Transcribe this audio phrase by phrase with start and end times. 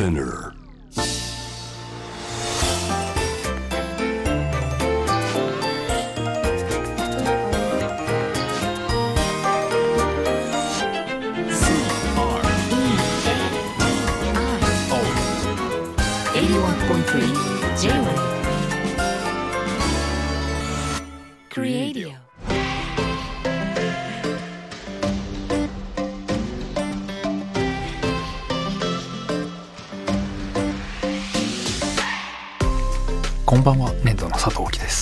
[0.00, 0.59] Spinner.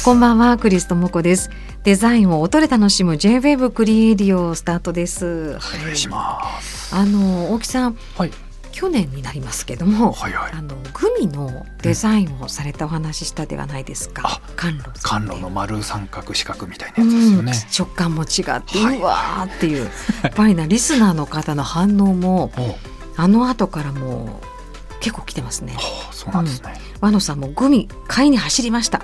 [0.09, 1.51] こんばんはクリストモコです。
[1.85, 5.59] デザインを音で楽しむ J-Wave クリエイディオスタートです。
[5.77, 6.97] お願いします。
[6.97, 8.31] あの大木さんはい、
[8.73, 10.53] 去年になりますけども、はい、はい。
[10.55, 17.53] あのグミのデザインをされたお話ししたではないですか、あ甘露甘露の丸三角四角みたいなやつですよね。
[17.53, 18.99] うん、食感も違って、はい。
[18.99, 19.91] うわーっていう
[20.23, 22.51] やっぱりなリスナーの方の反応も
[23.19, 25.75] あの後からもう結構来てますね。
[25.75, 26.81] はあ、そうなんですね。
[27.03, 29.03] 和野さんもグミ買いに走りました、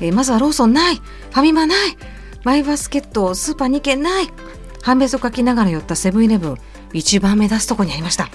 [0.00, 0.96] えーまずはローソンない。
[0.96, 1.96] ファミマない。
[2.44, 4.28] マイバスケットスーパー2軒ない。
[4.82, 6.56] 判別を書きながら寄ったセブンイレブン。
[6.92, 8.28] 一番目指すとこにありました。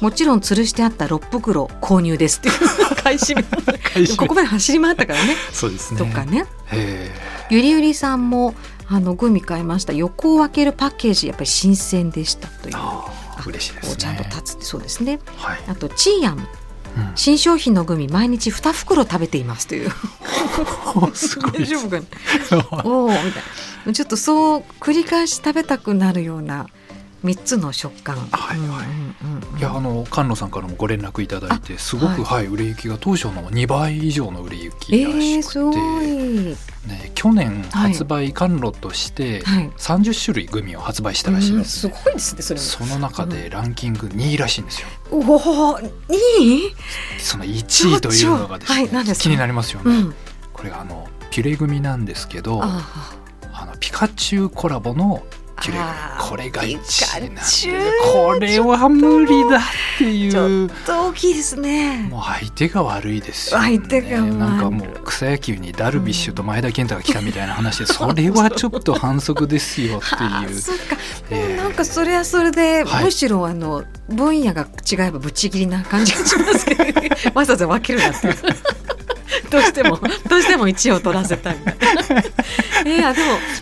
[0.00, 2.38] もちろん吊るしてあった6袋購入です。
[2.38, 2.94] っていう。
[3.02, 3.42] 買い占め。
[3.78, 5.36] 開始ここまで走り回ったからね。
[5.52, 5.98] そうですね。
[5.98, 6.46] とかね。
[6.66, 7.10] へ
[7.50, 8.54] ゆりゆりさんも
[8.88, 9.92] あのグミ買いました。
[9.92, 12.76] 横を分けるパッケージやっぱり新鮮でしたという。
[13.46, 13.96] 嬉しいですね。
[13.96, 15.20] ちゃんと立つそうですね。
[15.36, 15.60] はい。
[15.68, 16.36] あとチーヤン。
[16.96, 17.12] うん。
[17.14, 19.90] 新商品のグミ毎日2袋食べていますという
[21.52, 22.00] 大丈夫か
[22.76, 22.84] な？
[22.90, 23.24] おおみたい
[23.86, 23.92] な。
[23.92, 26.66] ちょっとそう繰り返し食べたくなるような
[27.24, 28.16] 3つの食感。
[28.32, 28.86] はいはい。
[28.86, 35.72] うんうんうんいやあの甘露さんからもご連絡いただいてすごく、ははい売れ行きが当初の2倍以上の売れ行きえらしー、くて、すご
[36.02, 36.06] い。
[36.88, 37.92] ね、去年はい。
[37.92, 39.70] 発売甘露としてはい。
[39.78, 44.88] 30種類グミを発売したらしいんですね、うんすごいですねそれもその中でランキング2位らしいんですよ。
[45.12, 45.18] お
[45.74, 46.74] おいい
[47.18, 49.22] その1位というのがですね、はい何ですか？
[49.22, 50.14] 気になりますよね、うん
[50.64, 52.80] これがあのピュレグミなんですけどあ
[53.52, 53.66] あ。
[53.66, 55.22] のピカチュウコラボの
[55.60, 57.68] ピュレグミあーこれが1位なんです
[58.14, 59.60] これは無理だっ
[59.98, 62.08] ていちょうっと大きいですね。
[62.10, 64.34] もう相手が悪いですよ、ね、相手が悪い。
[64.36, 70.54] なんかもう草野球にダルビッシュと前田健太が来たみたいな話で、 それはちょっと反則ですよってはあいう。
[70.58, 70.96] そっか、
[71.30, 73.04] えーなんかそれはそれで、はい。
[73.04, 78.28] むしろあの分野が違えばぶっちぎりな感じがしますけど、ね、 わざわざ分けるなって
[79.54, 79.96] どうしても
[80.28, 81.56] どうしても1位を取らせたい。
[81.58, 81.74] みたい
[82.84, 83.14] でもやっ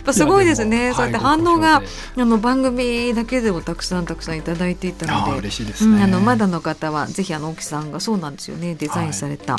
[0.03, 0.91] ぱすごいですね。
[0.95, 5.39] そうやってはい反応が、ご好評あの番組だけでもたくさんたくさんいただいていたので。
[5.39, 5.97] 嬉しいですね。
[5.97, 8.75] うん、あのまだの方はぜひあの沖さんがそうなんですよね。
[8.75, 9.55] デザインされた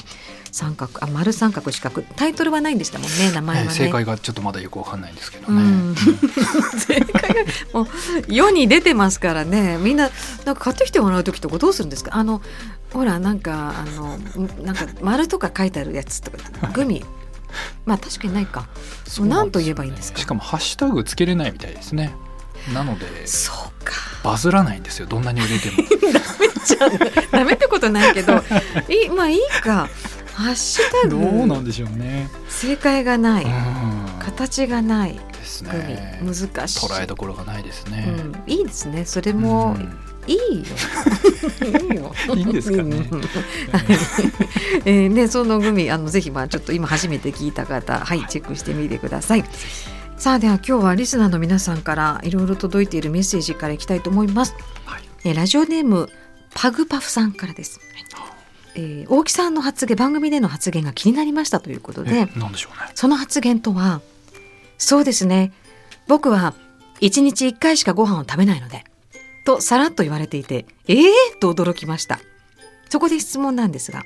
[0.53, 2.03] 三角、あ丸三角四角。
[2.17, 3.69] タイトルはないんでしたもんね名前はね。
[3.71, 5.63] えー正解がちょっとまだよくわかんないんですけどね。
[5.63, 5.95] うん。
[6.79, 7.35] 正解が
[7.73, 7.89] もう
[8.29, 9.79] 世に出てますからね。
[9.79, 10.11] みんな
[10.45, 12.11] なんか買ってきてもらう時とかどうするんですか？
[12.15, 12.41] あの
[12.95, 14.17] ほらなんかあの
[14.63, 16.39] なんか丸とか書いてあるやつとか
[16.73, 17.05] グミ。
[17.87, 18.67] まあ確かにないか。
[19.07, 20.19] そうなん何と言えばいいんですか？
[20.19, 22.15] しかもハッシュタグつけれないみたいですね。
[22.73, 23.93] なのでそうか。
[24.23, 25.07] バズらないんですよ。
[25.07, 25.77] どんなに売れても。
[26.65, 26.79] じゃ
[27.33, 28.43] あダメってことないけど
[28.89, 29.89] いまあいいか。
[30.33, 32.29] ハッシュタどグうなんでしょうね。
[32.49, 33.51] 正解がない、うん。
[34.19, 35.13] 形がない。
[35.15, 35.95] ですグミ。
[35.95, 36.21] ね。
[36.25, 36.35] 難
[36.69, 36.87] しい。
[36.87, 38.05] 捉えどころがないですね。
[38.09, 39.05] うん、いいですね。
[39.05, 40.65] それもうんいいよ。
[41.81, 42.15] いいよ。
[42.35, 43.09] いいんですかね。
[43.11, 43.21] うん。
[44.85, 49.45] えーねそのグミあのぜひまあちょっと今初めて聞いた方はいチェックしてみてください。
[50.17, 54.55] さあでは今日はリスナーの皆さんからいろいろ届いているメッセージからいきたいと思います、
[54.87, 55.03] はい。
[55.25, 56.09] えーラジオネーム
[56.55, 57.81] パグパフさんからです、
[58.77, 62.91] えー大木さんの発言番組での発言が気になりましたということでえなんでしょうね。
[62.95, 64.01] その発言とは、
[64.79, 65.53] そうですね。
[66.07, 66.55] 僕は
[67.01, 68.85] 一日一回しかご飯を食べないので、
[69.45, 72.19] とさらっと言われていて、ええー、と驚きました。
[72.89, 74.05] そこで質問なんですが、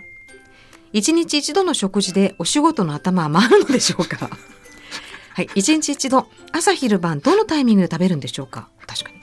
[0.93, 4.31] 一日一度の食事でお仕事の頭は回るのでしょうか？
[5.35, 5.49] はい。
[5.55, 8.69] 一日一度、朝昼晩どのタイミングで食べるんでしょうか？
[8.87, 9.17] 確かに。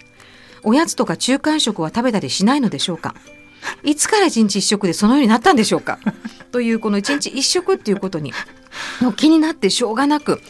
[0.64, 3.16] おやつとか中間食は食べたりしないのでしょうか？
[3.84, 6.00] いつから一日一食でそのようになったんでしょうか？
[6.52, 8.32] というこの一日一食っていうことに
[9.02, 10.42] もう気になってしょうがなく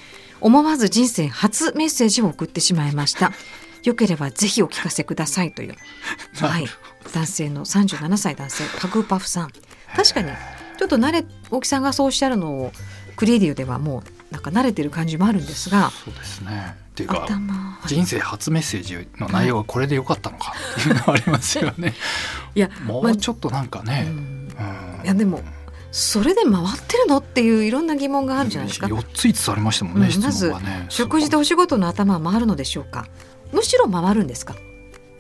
[0.42, 3.32] 思わず人生初メッセージを送ってしまいました
[3.90, 5.76] よければぜひお聞かせくださいという
[6.40, 6.68] はい
[7.14, 9.52] 男性の37歳男性パグパフさん
[9.96, 10.32] 確かに
[10.78, 12.72] ちょっと慣れ大木さんがそうおっしゃるのを
[13.16, 16.76] クリエイディオではもうなんか慣れてる感じもあるんですがそうですね。
[16.92, 17.28] っていうか
[17.86, 21.94] 人生初メッセージの内容がこれでよかったのかっていうのはありますよね。
[22.56, 24.06] いやもまあうちょっとなんかね。
[24.08, 25.42] うんうんいやでも
[25.92, 28.88] それで回ってるのっていういろんな疑問があるじゃないですか。
[28.88, 30.86] 4つ5つありましたもんね、質うんまずね。
[30.90, 33.08] 食事でお仕事の頭は回るのでしょうか
[33.52, 34.56] むしろ回るんですか？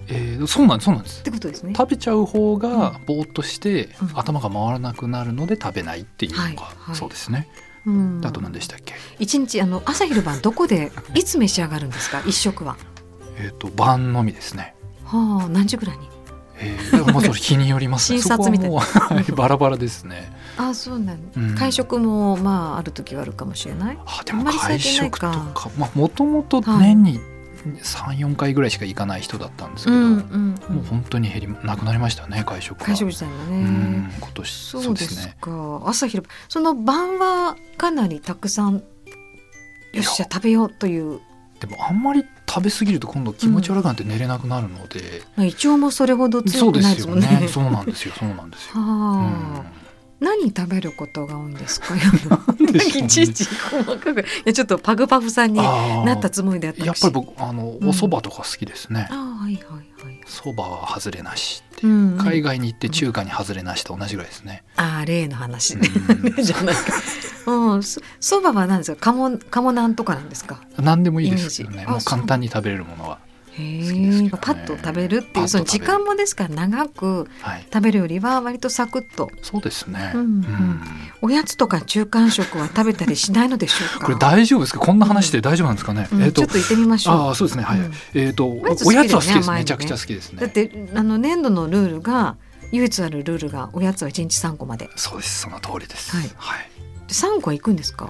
[0.07, 1.21] えー、そうなんそうなんです。
[1.21, 1.73] ってことですね。
[1.75, 7.47] 食べちゃう方がぼーっとして、うん、頭が回らなくなるので食べないっていうのが、はいはい、そうですね。
[7.87, 8.93] うん、あと何でしたっけ？
[9.19, 12.21] 一日あの朝昼晩どこでいつ召し上がるんですか？
[12.25, 12.77] 一食は？
[13.39, 14.75] えっ、ー、と晩のみですね。
[15.03, 16.09] はあ何時ぐらいに？
[16.57, 18.81] ええー、もあそれ日によります、ね、 診察みたいな。
[19.35, 20.31] バラバラですね。
[20.57, 23.97] あそうなん、うん、会食もまあある時はあるかもしれない。
[24.05, 27.19] あでも会食とかまあもともと年に、
[27.65, 30.09] 34回ぐらいしか行かない人だったんですけど、うんうん
[30.69, 34.11] うん、もう本当に減りなくなりましたね会食が会食自体もね。
[34.19, 34.51] 今年。
[34.51, 35.35] そうですね。
[35.85, 38.81] 朝昼その晩はかなりたくさんよ
[39.99, 41.19] っしゃ食べようという。
[41.59, 47.27] でもあんまり食べ過ぎると今度気持ち悪くなって寝れなくなるので、うん、胃腸もそれほど強くないですもんね。
[47.27, 47.69] そうですよね。
[47.69, 48.13] そうなんですよ。
[48.17, 48.83] そうなんですよ、はあ、
[49.59, 49.84] うん。
[50.25, 51.93] 何食べることが多いんですか？
[51.95, 51.99] ね
[52.83, 54.21] いちいち細かく。
[54.21, 59.13] いやちょっとパグパフさんになったつもりでやっぱり僕あの、うんお蕎麦とか好きですねあ。
[59.13, 59.63] あはいはい
[60.03, 60.21] はい。
[60.27, 64.63] 蕎麦は外れなしっていう、うん海外に行って中華に外れなしと同じぐらいですね。
[64.77, 65.87] ああ例の話うね。
[65.87, 66.81] ん じゃないか。
[67.47, 67.83] うん。
[67.83, 69.11] そそばは何ですか？
[69.13, 70.59] 鴨鴨なんとかなんですか？
[70.77, 71.85] 何でもいいですよね。
[71.85, 73.19] もう簡単に食べれるものは。
[73.57, 74.29] ねえ。
[74.29, 77.65] パッと食べるっていうその時間もですから長くはい。
[77.73, 80.11] 食べるよりは割とサクッとそうですね。
[80.13, 80.81] うんうん
[81.21, 84.05] おやつとか中間食は食べたりしないのでしょうか？
[84.05, 84.79] これ大丈夫ですか？
[84.79, 86.07] こんな話で大丈夫なんですかね？
[86.11, 87.15] うんえっ、とちょっと行ってみましょう。
[87.15, 87.63] ああそうですね。
[87.63, 87.79] はい。
[87.79, 89.49] うんえっ、とおやつおやつは好きです。
[89.49, 90.41] ねめちゃくちゃ好きですね。
[90.41, 92.35] だってあの年度のルールが
[92.71, 95.41] 唯一あるルールがおやつは1日3個までそうです。
[95.41, 96.15] その通りです。
[96.15, 96.69] はいはい。
[97.07, 98.09] で3個は行くんですか？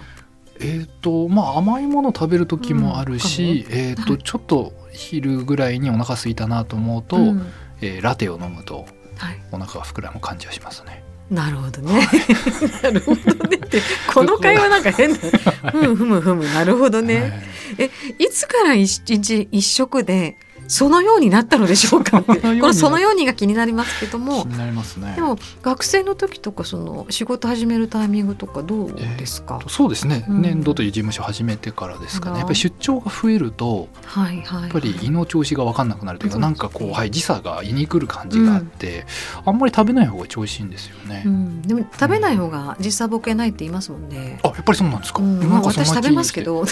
[0.60, 7.46] えっ、とまあ甘いもの食べる時もあるし、えっ、と、はいちょっと昼ぐらいにお腹空いたなと思うと、うん。
[7.82, 8.86] えーラテを飲むと
[9.18, 11.04] はい、お腹が膨らむ感じはしますね。
[11.30, 12.08] なるほどね。
[12.84, 13.58] なるほどね。
[13.58, 13.82] って
[14.14, 15.20] この会話なんか変だ。
[15.72, 16.54] ふむふむふむ。
[16.54, 17.32] なるほどね、はい。
[17.80, 20.38] えいつから一日一食で
[20.68, 22.22] そのようになったのでしょうか。
[22.24, 24.44] このそのようにが気になりますけども。
[24.44, 25.14] 気になりますね。
[25.16, 30.42] でも学生の時とかその仕事始めるタイミングとかどうですか、そうですね、うん。
[30.42, 32.40] 年度という事務所始めてからですかね。
[32.40, 39.06] やっぱり出張が増えるとはいはい、はい、やっぱり胃の調子が分かんなくなるというか、うんなんかこう、はい、時差が胃に来る感じがあって、
[39.46, 41.24] あんまり食べない方が調子いいんですよね。
[41.26, 44.40] うん、でも食べない方が時差ボケないって言いますもんね。
[44.44, 45.24] あやっぱりそうなんですか。
[45.24, 46.66] うん、まあ私食べますけど。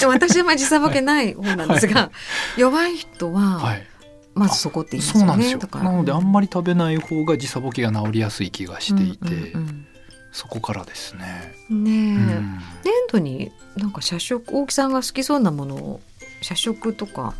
[0.00, 2.10] でも私はまあ時差ボケない方なんですが、
[2.56, 3.86] 弱い人ははい、
[4.34, 5.20] まずそこって言いますよね。
[5.20, 9.86] そうなんですよなのであんまり食べない方が時差ボケが治りやすい気がしていて、うん
[10.32, 11.54] そこからですね。
[11.70, 16.00] うんうんねえ、うん年度になんか社食大木さんが好きそうなものを
[16.40, 17.34] 社食とか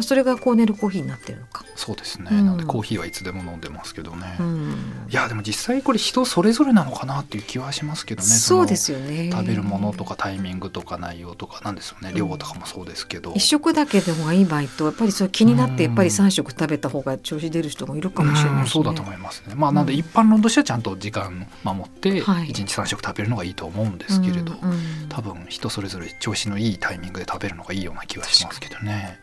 [0.00, 1.59] それがコーネルコーヒーになってるのか。
[1.80, 2.44] そうですね、うん。
[2.44, 8.28] なのでコーヒーはいつでも飲んでますけどね、うん、いやでも実際これ人それぞれなのかなっていう気はしますけどね。
[8.28, 9.30] そうでそすよね。
[9.30, 15.90] の食べるものとかタイミングとか内容とかなんですよね量とかもそうですけど、一食だけでもがいい場合とやっぱりそれ気になってうん。
[15.90, 19.54] やっぱり三食食べた方が調子出る人もいるかもしれないし、ね、うんそうだと思いますね。
[19.54, 22.48] まあなので一般論としてはちゃんと時間守ってはい。
[22.48, 25.08] 1日3食食べるのがいいと思うんですけれど、うんうん。
[25.08, 29.18] 多分人それぞれ調子のいいタイミングで食べるのがいいような気はしますけどね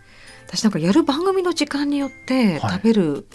[0.47, 2.71] 私なんかやる番組の時間によってはい。
[2.73, 3.27] 食べる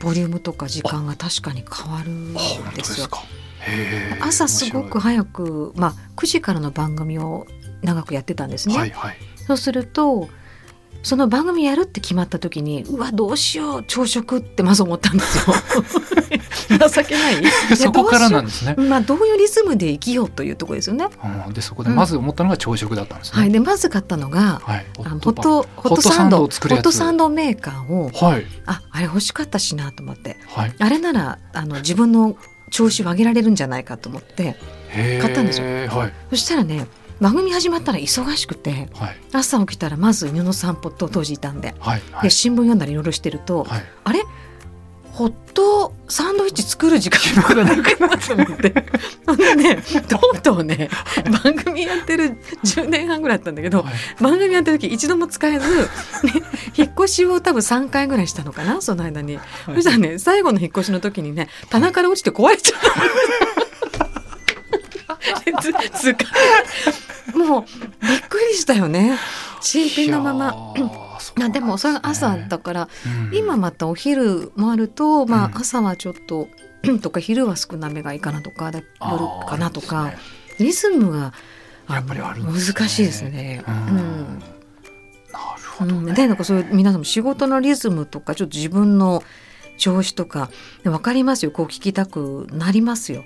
[0.00, 3.22] ボリュームとか時間が確かに変わるんですすか。
[3.60, 4.26] へー。
[4.26, 7.46] 朝すごく面早く、まあ、9時からの番組を
[7.82, 8.76] 長くやってたんですね。
[8.76, 9.16] はいはい。
[9.46, 10.28] そうすると
[11.02, 15.54] その番組やるって決まった時にうわどうしよう朝食ってまず思ったんですよ。
[16.88, 17.44] 情けない。
[17.76, 18.74] そこからなんですね。
[18.76, 21.06] まあどういうリズムで生きようというところですよね。
[21.46, 21.52] うん。
[21.52, 26.38] でそこでまず思ったのが朝食だったんですね、はい、でまず買ったのがはい、ホットホットサンド。
[26.38, 28.46] ホットサンドメーカーをはい。
[28.66, 30.38] ああれ欲しかったしなと思って。
[30.54, 30.74] はい。
[30.78, 32.36] あれならあの自分の
[32.70, 34.56] 調子を上げられるんじゃないかと思って
[34.92, 35.66] 買ったんですよ。
[35.88, 36.12] はい。
[36.30, 36.86] そしたらね
[37.22, 39.16] 番組始まったら忙しくてはい。
[39.32, 41.74] 朝起きたらまず犬の散歩と当時いたんで。
[41.78, 43.84] はいはでい新聞読んだりいろいろしてると、はい。
[44.04, 44.24] あれ？
[45.12, 48.74] ホットサンドイッチ作る時間がなくなったと思って。
[49.26, 50.88] ほんでねとうとうね
[51.44, 53.94] 番組やってる10年半ぐらいだったんだけどはい。
[54.20, 55.84] 番組やってる時一度も使えず、ね、
[56.76, 63.61] 引っ越しを多分3回ぐらいしたのかなその間に、そしたらね最後の引っ越しの時にね棚から落ちて壊れちゃった
[67.34, 69.18] もうびっくりしたよね。
[69.60, 70.72] 新品のまま。
[70.76, 73.36] いやーそうなんあでもそれが朝ねだから、うん。
[73.36, 75.44] 今またお昼もあると、まうん。
[75.44, 76.48] あ朝はちょっと
[77.00, 78.84] とか昼は少なめがいいかなとか夜
[79.48, 80.18] かなとか、ね。
[80.58, 81.32] リズムが
[81.88, 82.52] やっぱりあるね。
[82.52, 83.62] 難しいですね。
[83.66, 83.74] うん。
[83.74, 84.42] うん。
[85.32, 89.22] なるほどうん、ねでなんかそういう皆さんも仕事のリズムとかちょっと自分の
[89.82, 90.48] 調子とか
[90.84, 91.50] 分かりますよ。
[91.50, 93.24] こう聞きたくなりますよ。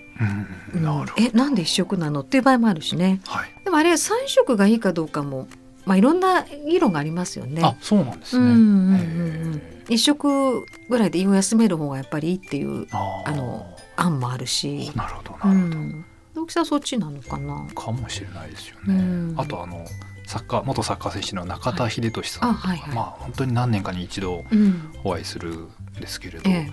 [0.75, 1.13] うんなるほど。
[1.19, 2.21] えなんで一食なの？
[2.21, 3.21] っていう場合もあるしね。
[3.27, 3.53] はい。
[3.63, 5.49] でもあれ3食がいいかどうかも
[5.85, 7.61] まあいろんな議論がありますよね。
[7.63, 8.47] あそうなんですね。
[8.47, 9.55] うんうんうんうん。
[9.57, 12.89] へ一食ぐらいで胃を休める方がやっぱりいいっていうー。
[13.27, 16.05] あの案もあるし、なるほどうなるほど、ん、
[16.37, 17.67] 大きさはそっちなのかな？
[17.75, 18.95] かもしれないですよね。
[18.95, 19.35] うん。
[19.37, 19.85] あとあの
[20.27, 22.95] サッカー元サッカー選手の中田英寿さんとか、はいあはいはい。
[22.95, 25.69] まあ本当に何年かに一度うん、お会いするん
[26.01, 26.65] ですけれど、えやっ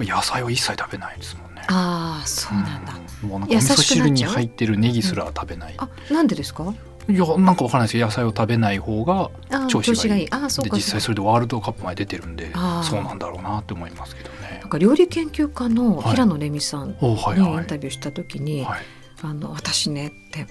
[0.00, 1.62] え、野菜を一切食べないですもんね。
[1.68, 2.94] ああそうなんだ。
[3.22, 3.28] うん。
[3.28, 5.74] もうなんかお味噌汁に入ってるネギすら食べない。
[5.76, 6.74] あなんでですか？
[7.06, 9.30] いやなんかわからないですけど野菜を食べない方が
[9.68, 10.30] 調子がいい。
[10.30, 10.76] あーそうでか。
[10.76, 12.50] 実際それでワールドカップまで出てるんで
[12.82, 14.58] そうなんだろうなって思いますけどね。
[14.62, 14.70] なん。
[14.70, 18.80] か料理研究家のはい平野レミさんにイはいンタビューした時に、はい。
[19.22, 20.46] あの私ねって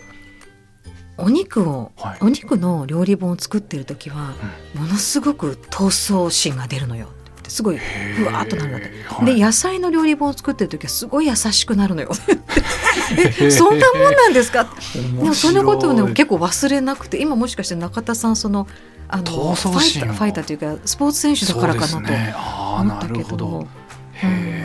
[1.18, 2.18] お肉をはい。
[2.22, 4.34] お肉の料理本を作ってる時は
[4.76, 7.10] ものすごく闘争心が出るのよ
[7.44, 8.88] ってすごいふわーっとなるんだって。
[9.08, 9.36] はい。
[9.36, 12.12] で野菜の料理本を作ってる時はすごい優しくなるのよ。
[13.40, 14.68] えそんなもんなんですか？
[14.94, 18.68] でもそんなことをね結構忘れなくて今もしかして中田さんその
[19.08, 19.24] あの
[19.56, 23.68] ファイターファイターというかスポーツ選手だからかなと思ったけどど。
[24.14, 24.64] へ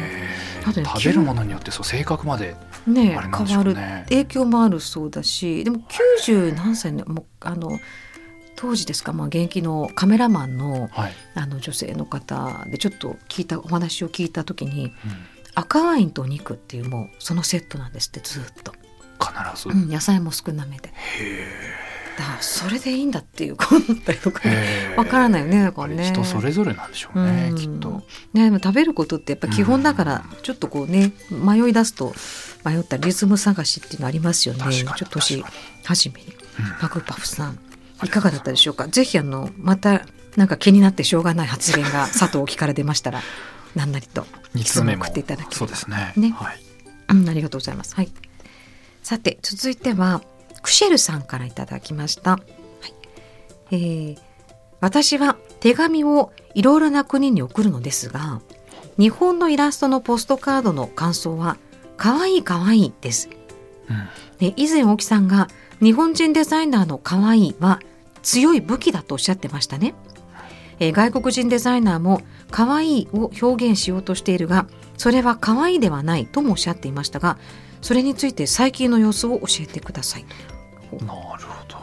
[0.67, 2.55] あとねー食べるものによってそう性格まで
[2.87, 3.75] ねあれなんでし変わる。
[4.11, 5.81] 影響もあるそうだしでも
[6.19, 7.79] 90何歳のもうあの
[8.61, 14.93] 当時ですか、まあ、現役のカメラマンのはい、あの女性の方でちょっと聞いたお話を聞いた時にうん。
[15.55, 18.73] 赤ワインとお肉っていうもうそのセットなんですってずっと、
[19.19, 20.88] 必ず、うん、野菜も少なめで。
[20.88, 21.47] へ
[22.17, 24.41] だからそれでいいんだっていうこう思ったりとか
[24.97, 26.05] わからないよねだからね。
[26.05, 27.57] 人それぞれなんでしょうね、うん。
[27.57, 28.03] きっと。
[28.33, 30.43] ね、でも食べることってやっぱ基本だからうん。
[30.43, 32.12] ちょっとこうね迷い出すと
[32.65, 34.65] 迷ったリズム探しっていうのありますよね。
[34.73, 35.45] ちょっと年
[35.85, 36.27] 初めに。
[36.29, 36.35] うん。
[36.81, 37.59] パクパフさん
[38.05, 38.88] いかがだったでしょうか？
[38.88, 43.21] ぜひあのまたなんか気になってしょうがない発言が 佐藤から出ましたら
[43.75, 44.26] 何なりと
[44.57, 46.12] 質問送っていただければそうですね。
[46.17, 46.61] ねはい。
[47.11, 47.95] うん、ありがとうございます。
[47.95, 48.12] はい。
[49.02, 50.23] さて、続いては、
[50.62, 52.33] クシェルさんからいただきました。
[52.33, 52.95] はい。
[53.71, 54.19] えー
[54.81, 58.40] 私は手紙をいろいろな国に送るのですが、
[58.97, 61.57] 日本のイラストのポストカードの感想は、
[61.97, 63.28] かわいいかわいいです。
[63.90, 65.49] うんで以前大木さんが
[65.81, 67.81] 日本人デザイナーの可愛いは
[68.23, 69.95] 強い武器だとおっしゃってましたね、
[70.81, 74.67] えー外国人デザイナーも可愛いを表現しようとしているが
[74.97, 77.39] それは可愛いではないともおっしゃっていましたが
[77.81, 80.25] それについて最近の様子を教えてください。
[80.93, 81.77] なるほど。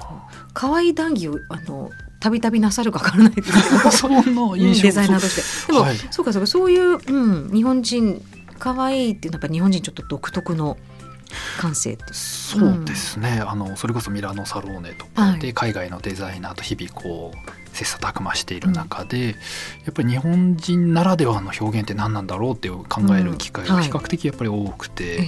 [0.54, 3.92] 可愛い談義をあのたびたびなさるかわからないですけど。
[3.92, 4.22] そんな
[4.58, 4.82] 印象。
[4.84, 5.72] デザイナーとして。
[5.72, 5.98] でも、はい。
[6.12, 8.22] そうかそうかそういう、うん、日本人
[8.60, 10.78] 可愛いっていうのはやっぱ日本人ちょっと独特の
[11.60, 15.40] 感性ってそうですね、あのそれこそミラノサローネとかはい。
[15.40, 19.34] で海外のデザイナーと日々こう切磋琢磨している中で、や
[19.92, 25.26] っぱり日本人ならではの表現って何なんだろうっていう考える機会が比較的やっぱり多くて、ええ。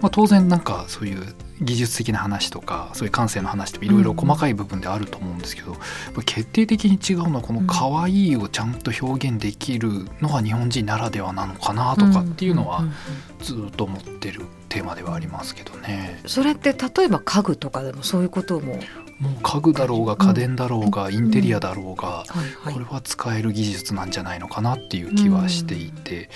[0.00, 5.80] まあ、当然なんかそういう技術的な話とかそういう感性の話とかいろいろ細かい部分であると思うんですけど、やっ
[6.14, 12.92] ぱ決定的に違うのはこの可愛いをちゃんと表現できるのが日本人ならではなのかなとかっていうのはんんん。
[13.40, 16.20] ずっと思ってるテーマではありますけどね。
[16.26, 18.80] それって例えば家具とかでもそういうことも、
[19.22, 22.24] もう家具だろうが家電だろうがインテリアだろうが
[22.64, 26.28] これは使える技術なんじゃないのかなっていう気はしていて。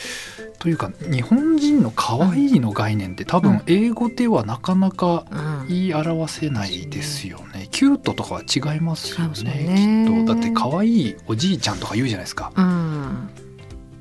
[0.59, 5.57] というか日本人の可愛いの概念って多分英語ではなかなかうん。
[5.69, 7.69] 言い表せないですよね。
[7.73, 10.07] キュートとかは違いますよねね。
[10.09, 10.35] きっと。
[10.35, 12.53] だって可愛いおじいちゃんとか言うじゃないですか。
[12.57, 13.29] うん、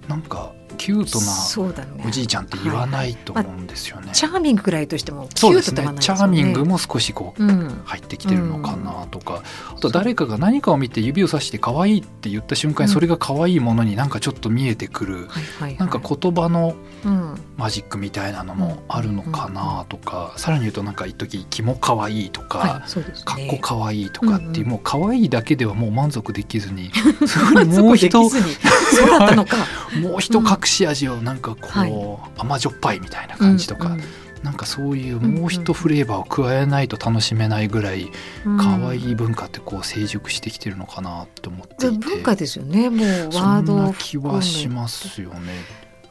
[0.07, 0.53] なんか
[0.85, 4.11] キュートなおじいちゃんって言わないと思うんですよね。
[4.13, 5.81] チャーミングぐらいとしてもキそうですね。
[5.81, 7.81] ュートではないチャーミングも少しこううん。
[7.85, 9.41] 入ってきてるのかなとか、
[9.75, 15.77] あと誰かが何かを見て指をさして可愛いって言った瞬間にそれが可愛いものになんかちょっと見えてくる、はいはいはい。
[15.77, 17.35] なんか言葉のうん。
[17.57, 23.05] マジックみたいなのもあるのかなとか、さらに言うとなんか一時キモ可愛いとか、はいね。
[23.25, 26.91] かっこ可愛いとかっていう、うんうんもう可愛いだけではもう満足できずに
[27.27, 27.79] そこに。
[27.79, 29.57] もう一そうだったのか。
[30.01, 31.93] もう一隠し味をなんかこう、はい。
[32.37, 34.01] 甘じょっぱいみたいな感じとか、うん
[34.45, 38.11] なんかそういうもう一フレーバーを加えないと楽しめないぐらい
[38.45, 38.57] うん。
[38.57, 42.07] 可愛い文化ってこう成熟してきてるのかなって思っていて。
[42.07, 42.91] 文化ですよね。
[42.91, 45.53] もうワードそんなを気はしますよね。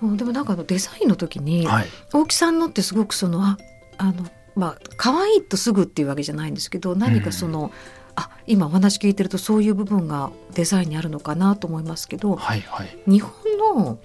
[0.02, 0.16] うん。
[0.16, 3.56] でもなんかあのデザインの時に、はい、大木さんのってすごくそのあ
[3.99, 7.71] あのまあ可愛いとすぐっていうわけじゃないんですけど何かその、
[8.16, 12.99] あ今お話聞いてるとそういう部分がデザインにあるのかなと思いますけどはい、はい。
[13.06, 13.30] 日本
[13.76, 13.99] の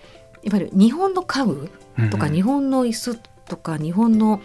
[0.44, 1.70] いわゆる日本の家具
[2.12, 2.36] とかうんうん。
[2.36, 3.16] 日本の椅子
[3.48, 4.42] とか日本の、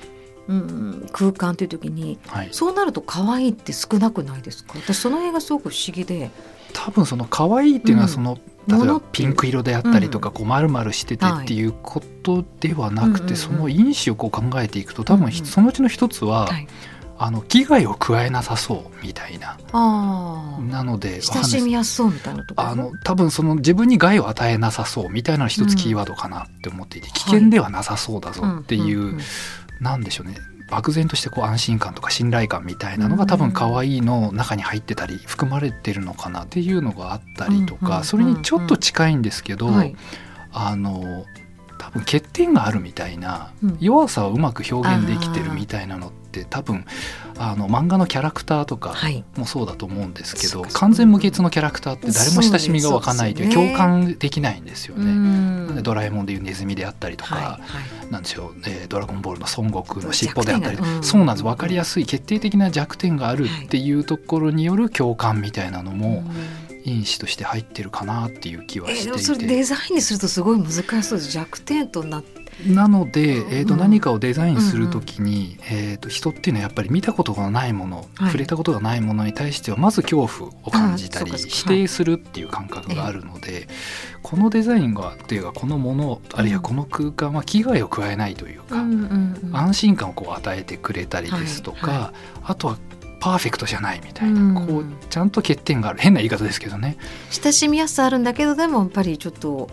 [0.49, 4.75] うん、空間という時にはい、そうなると可愛いって少なくないですか？
[4.79, 6.31] 私その辺がすごく不思議で。
[6.73, 13.37] 多分その可愛いっていうのはその、例えばピンク色であったりとか、こう丸々しててっていうことではなくて、はい。
[13.37, 16.67] その因子をこう考えていくと多分そのうちの一つは、はい
[17.17, 19.57] あの危害を加えなさそうみたいな。
[19.73, 22.69] なので親しみやすそうみたいなところ？
[22.69, 29.21] あの多分その自分に害を与えなさそうみたいなのが一つキーワードかなって思っていて、危険ではなさそうだぞっていう、んんん。
[29.81, 30.37] なんでしょうね。
[30.71, 39.95] 漠然としてこう安心感とか信頼感みたいなのが多分可愛いの中に入ってたり含まれてるのかなっていうのがあったりとうんうんうんうんかそれにちょっと近いんですけど、はい。
[40.53, 41.27] あの
[41.79, 43.77] 多分欠点があるみたいなうん。
[43.79, 46.85] 弱さをうまく表現できてるみたいなのって多分
[47.39, 49.23] あの漫画のキャラクターとかはい。
[49.37, 55.83] もそうだと思うんですけどそうか完全無欠のキャラクターって誰も親しみが湧かないという共感できないんですよね。
[55.83, 57.61] ドラえもんでいうネズミであったりとか、はいは
[58.09, 58.11] い。
[58.11, 61.03] なんでしょう、えードラゴンボールの孫悟空の尻尾であったり、うん。
[61.03, 61.45] そうなんです。
[61.45, 66.25] 分かりやすい決定的な弱点があるっていうところによる共感みたいなのも
[66.85, 71.31] 因子として入ってるかなっていう気はしていて、それデザインにするとすごい難しそうです。
[71.31, 73.81] 弱点となってなので、えー、とうん。
[73.81, 78.07] 何かをデザインするときに、えー、と人っていうのはやっぱり見たことがないもの、はい。
[78.27, 83.69] 触れたことがないものに対してはまず恐怖を感じたり否定するっていう感覚があるので、
[84.23, 88.77] このデザインがっていうかこのものあるいはこの空間は危害を加えないというか、
[89.53, 92.79] 安心感をこう与えてくれたりですとか、あとは
[93.21, 94.67] パーフェクトじゃないみたいな、うん。
[94.67, 95.99] こうちゃんと欠点がある。
[95.99, 96.99] 変な言い方ですけどね。
[97.31, 99.71] 親しみやすさあるんだけどでもやっぱりちょっと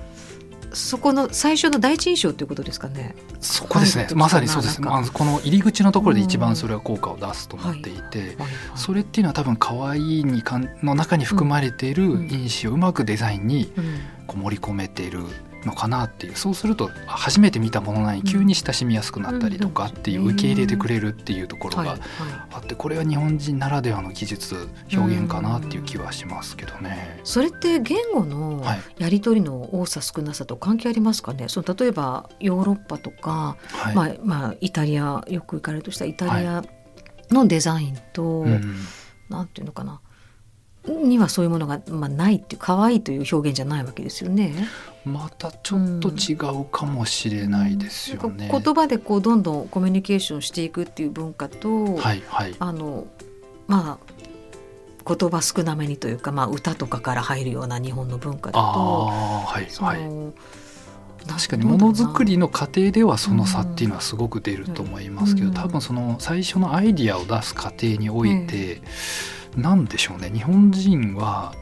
[0.74, 3.16] そこの最初の第一印象ということですかね。
[3.40, 4.06] そこですね。
[4.06, 8.38] はいまさにそうです、まあ、この入り口のところで一番それは効果を出すと思っていて。
[8.76, 12.28] それっていうのは多分可愛いにかんの中に含まれているうん。
[12.30, 14.00] 因子をうまくデザインにうん。
[14.28, 15.20] こう盛り込めている
[15.66, 16.36] のかなっていう。
[16.36, 22.04] そうするとあ初めて見たものなのに急に親しみやすくなったりとかっていううん受け入れてくれるっていうところはいはがい。
[22.54, 27.20] あってこれは日本人ならではの技術表現かなっていう気はしますけどね。
[27.24, 28.80] それって言語のはい。
[28.98, 31.48] やり取りの多さ少なさと関係ありますかね？
[31.48, 33.96] その例えばヨーロッパとか、はい。
[33.96, 36.64] まあまあイタリアよく行かれるとしたらイタリア
[37.30, 38.76] のデザインと、うん。
[39.30, 40.02] なんていうのかな？
[40.88, 44.68] にはそういうものが、まあ、ないっていう可愛いという表現じゃないわけですよね。
[45.06, 48.48] またちょっと違うかもしれないですよね。
[48.48, 53.08] なんか言葉でこうどんどんコミュニケーションしていくっていう文化と、はいはいあの
[53.68, 54.12] まあ
[55.08, 60.10] 言葉少なめにというか、まあ、歌とかから入るような日本の文化だあとあはいはい。
[61.28, 68.82] な確かにものづくりの過程ではその差っていうのはすごく出ると思いますけど、うん多分その最初のアイディアを出す過程において、な
[69.58, 70.30] んでしょうね。
[70.34, 71.54] 日本人は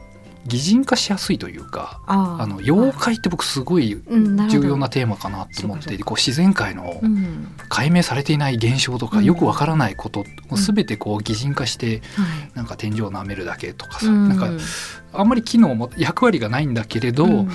[0.46, 4.00] 擬人化しやすいというかあの妖怪って僕すごい
[4.48, 6.04] 重要なテーマかなと思っていてそうかそうか。
[6.04, 7.48] こう自然界のうん。
[7.68, 9.24] 解明されていない現象とかうん。
[9.24, 10.54] よくわからないことうん。
[10.54, 12.52] を全てこう擬人化してはい。
[12.54, 14.28] なんか天井を舐めるだけとかさうん。
[14.30, 14.48] なんか
[15.12, 17.50] あんまり機能も役割がないんだけれど、うん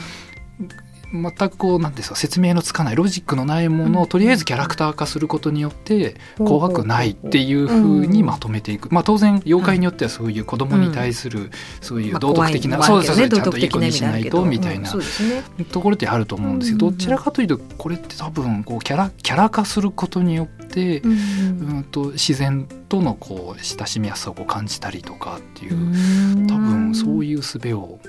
[1.21, 11.51] 全くこうなんですか説明のつかないロジックのないものをとりあえずキャラクター化することによって怖くないっていうふうにまとめていく、まあ、当然妖怪によってはそういう子供に対する
[11.81, 14.91] そういう道徳的な、まあそうですそう怖いですちゃんといい子にしないとみたいな
[15.71, 21.13] ところってあると思うんですけどどちらかというとこれって多分こうキャラキャラ化することによって、うんう
[21.79, 26.47] ん、と自然とのこう親しみやすさを感じたりとかっていううん。
[26.47, 27.99] 多分そういう術を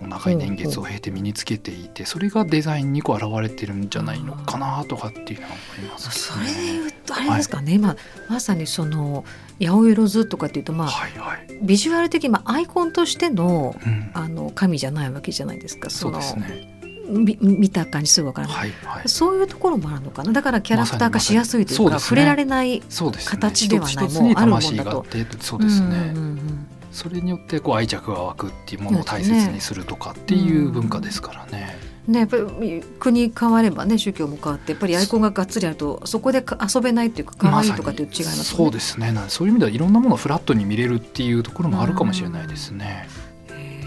[0.00, 6.46] こう長い年月を経て身につけていてそれがデザインにこう現れてるんじゃないのかなとかっていうのは思いますね。
[6.46, 7.96] れで言うとあれですかね、まあ、
[8.28, 9.24] まさにその
[9.60, 16.80] 八百万図とかっていうと、まあ、はいはい、ビジュアル的に、まあ、アイコンとしてのうん、あの神じゃないわけじゃないですかそうのですね。
[17.08, 19.08] み見た感じすぐ分からない、はいはい。
[19.08, 22.80] そういうところもあるのかなだからキャラクター化しやすいというか、ままさに触れられない。
[22.80, 25.06] 形ではない一つ一つもうあるもんだと
[25.40, 26.12] そうですね。
[26.14, 31.78] うんうんうんそれによってこう愛着が湧くっていうものを大切にするとかっていう文化ですからね。
[32.06, 38.44] ね、やっぱり国変わればね宗教も変わってやっぱりアイコンががっつりあるとそこでか遊べないっていうか可愛いとかっていう違いますよね。
[38.64, 39.14] そうですね。
[39.28, 43.08] そういう意味ではいろんなものをフラットに見れるっていうところもあるかもしれないですね。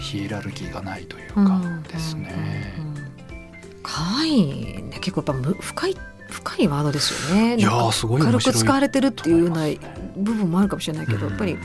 [0.00, 2.74] ヒエラルキーがないといううんかですね。
[3.82, 5.96] 可愛いね結構やっぱむ深い
[6.30, 7.56] 深いワードですよね。
[7.56, 9.66] いやすごい面軽白いく使われてるっていうような
[10.16, 11.58] 部分もあるかもしれないけど、うんやっぱり可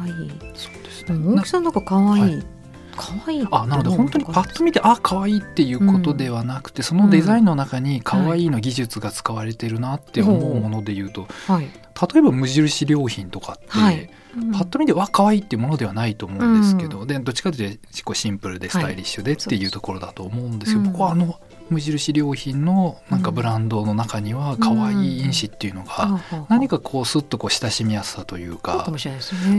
[0.00, 0.30] 愛い。
[0.54, 1.14] そうですね。
[1.14, 2.46] うん大木さんなんか可愛い、はい。
[2.94, 11.64] 可愛いあなので本当にパッと見てあ可愛いっていうことではなくて、そのデザインの中に可愛いの技術が使われてるなって思うもので言うと、はい。
[11.64, 14.10] 例えば無印良品とかって、はい。
[14.52, 20.92] パッと見てわ可愛いっていうものではないと思うんですけど、でどっちかというと結構シンプルでスタイリッシュでっていうところだと思うんですけど、うん。
[20.92, 21.38] 僕はあの
[21.72, 28.86] 無印良品のなんかブランドの中には可愛い因子っていうのが何かこうスッとこう親しみやすさというか。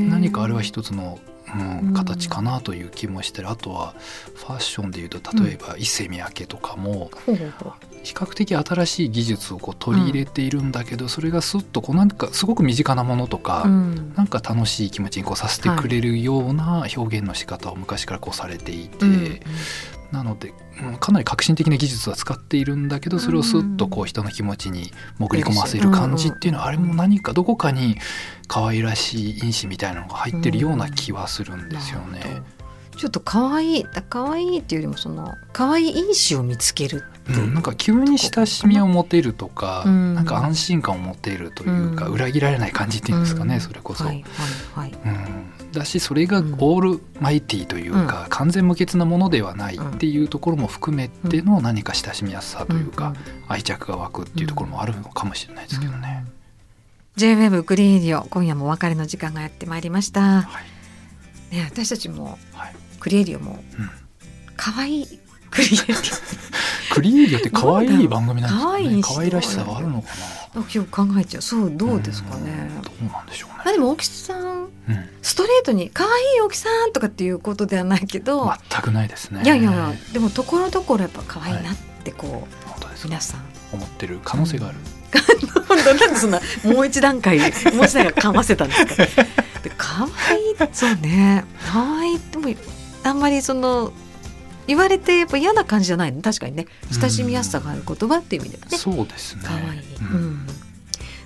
[0.09, 1.19] 何かあれは一つの
[1.55, 1.93] うんうん。
[1.93, 3.93] 形かなという気もしてるあとは
[4.35, 7.11] ファッションでいうと例えば伊勢三宅とかも
[8.03, 14.13] 比較的新しい技術をこう取り入れているんだけど、それがすっとこうなんかすごく身近なものとか、うん。
[14.15, 19.39] なんか楽しい気持ちにこうさせてくれるような表現の仕方を昔からこうされていて、うん
[20.13, 27.97] なので、うんかなり革新的な技術は使っているんだけどそれをスッとこう人の気持ちに潜り込ませる感じっていうのはあれも何かどこかに
[28.47, 32.41] 可愛らしい因子みたいなのが入ってるような気はするんですよね。
[32.95, 40.13] ちょっと可愛い可愛いっていうよりもその可愛い因子を見つけるうん、なんか急に親しみを持てるとか、うん。
[40.13, 42.13] なんか安心感を持てるというか、うん。
[42.13, 43.61] 裏切られない感じっていうんですかね、うん。
[43.61, 44.03] それこそ。
[44.03, 44.23] はい
[44.75, 44.99] はいはい。
[45.05, 53.13] うん、だしそれがオールマイティというか、完全無欠なものではないっていうところも含めての何か親しみやすさというか、
[53.47, 56.25] 愛着が湧くっていうところもあるのかもしれないですけどね。
[57.15, 60.61] J-WEB クリエイディオ今夜もお別れの時間がやってまいりました、は
[61.51, 61.55] い。
[61.55, 62.75] ね、私たちもはい。
[62.99, 63.89] クリエイディオもうん。
[64.55, 65.19] 可愛い
[65.51, 65.93] クリエイディ
[66.93, 69.01] クリエイディオって可愛い番組なんですかね。
[69.01, 70.07] 可愛らしさがあるのか
[70.55, 72.69] オ今日考えちゃうそうどうですかね。
[72.75, 72.81] うん。
[72.81, 73.73] どうなんでしょうまあね。
[73.73, 79.41] でも大木さんうん、ストレートに可愛い大木さんとかっていうことではないけど、全くないですね。
[79.43, 83.07] いやいやいやでもところどころやっぱ可愛いなってこう、本当ですか。
[83.07, 83.41] 皆さん。
[83.71, 84.77] 思ってる可能性がある。
[85.85, 87.49] なんでそんなもう一段階もう
[87.85, 88.95] 一段階かませたんですか。
[89.63, 91.45] で可愛いそうね。
[91.71, 92.53] 可愛いでも
[93.03, 93.93] あんまりその
[94.67, 96.21] 言われてやっぱ嫌な感じじゃないの？
[96.21, 96.67] 確かにね。
[96.91, 98.77] 親しみやすさがある言葉っていう意味ではね。
[98.77, 99.41] そうですね。
[99.45, 99.65] 可愛い。
[100.01, 100.07] うん。
[100.07, 100.47] うん。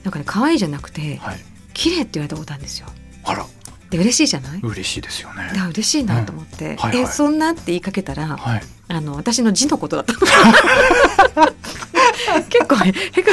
[0.04, 1.40] なんかね可愛いじゃなくてはい。
[1.74, 2.88] 綺麗って言われたことあるんですよ。
[3.24, 3.46] あら。
[3.90, 4.60] で嬉しいじゃない？
[4.62, 5.52] 嬉しいですよね。
[5.54, 5.58] い。
[5.58, 6.98] や嬉しいなと思って、はいはい。
[6.98, 8.62] えそんなって言いかけたらはい。
[8.90, 10.20] あの私の字のことだったの
[12.50, 13.32] 結構ね結構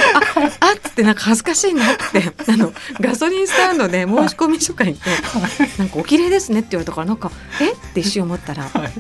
[0.61, 2.53] ああっつってなんか恥ずかしいなって。
[2.53, 5.01] あのガソリンスタンドで申し込み書書いて
[5.79, 7.31] 「なんかお綺麗ですね」って言われたからなんか
[7.63, 7.73] 「え？
[7.73, 8.93] っ?」て一瞬思ったら「はい。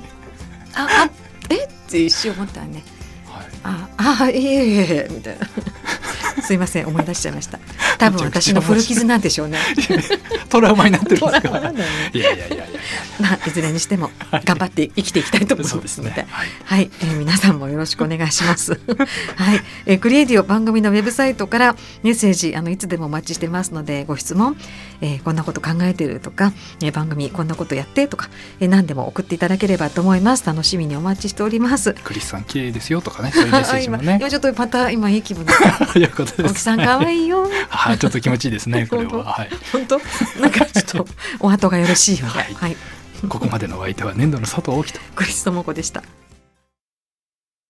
[0.76, 1.10] ああ
[1.50, 1.64] え？
[1.64, 2.82] っ?」て一瞬思ったらね
[3.26, 3.46] はい。
[3.64, 3.88] 「あ
[4.22, 5.46] あいえいえ」みたいな
[6.46, 7.58] すいません思い出しちゃいました
[7.98, 9.58] 多分私の古傷なんでしょうね
[10.48, 11.70] トラウマになってるんですか？
[11.72, 12.64] ねいやいやいやいや。
[13.20, 14.10] まあいずれにしても
[14.44, 16.26] 頑張って生きていきたいと思いまのでですすね。
[16.30, 16.48] はい。
[16.64, 18.72] はい、えー皆さんもよろしくお願いします。
[19.36, 24.56] はい、えークリエイティオ番組のウェブサイトからメッセージあのいつでもお待ちしてますのでご質問、
[25.00, 26.52] えーこんなこと考えてるとか、
[26.82, 28.28] えー番組こんなことやってとか、
[28.60, 30.44] えー何でも送っていただければと思います。
[30.44, 31.94] 楽しみにお待ちしております。
[32.04, 34.02] クリスさん綺麗ですよとかね、そういうメッセージもね。
[34.20, 36.33] 今今ちょっとまた今いい気分でいうことです。
[36.42, 37.48] 大木さん可愛いよ。
[37.68, 39.32] はい、ちょっと気持ちいいですね、 これ本は。
[39.32, 39.50] はい。
[39.72, 40.00] 本当？
[40.40, 41.06] なんかちょっと
[41.40, 42.76] お後がよろしいようで、はいはい、
[43.28, 45.00] ここまでのお相手は年度の佐藤大樹と。
[45.14, 46.02] クリストモコでした。